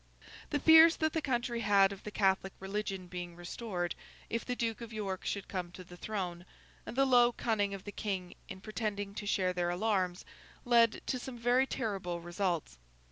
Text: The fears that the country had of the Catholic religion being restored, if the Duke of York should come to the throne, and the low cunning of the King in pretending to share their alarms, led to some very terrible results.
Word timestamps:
The 0.49 0.59
fears 0.59 0.95
that 0.95 1.13
the 1.13 1.21
country 1.21 1.59
had 1.59 1.91
of 1.91 2.01
the 2.01 2.09
Catholic 2.09 2.53
religion 2.59 3.05
being 3.05 3.35
restored, 3.35 3.93
if 4.31 4.43
the 4.43 4.55
Duke 4.55 4.81
of 4.81 4.91
York 4.91 5.23
should 5.27 5.47
come 5.47 5.71
to 5.73 5.83
the 5.83 5.95
throne, 5.95 6.43
and 6.87 6.95
the 6.95 7.05
low 7.05 7.31
cunning 7.31 7.75
of 7.75 7.83
the 7.83 7.91
King 7.91 8.33
in 8.49 8.61
pretending 8.61 9.13
to 9.13 9.27
share 9.27 9.53
their 9.53 9.69
alarms, 9.69 10.25
led 10.65 11.05
to 11.05 11.19
some 11.19 11.37
very 11.37 11.67
terrible 11.67 12.19
results. 12.19 12.79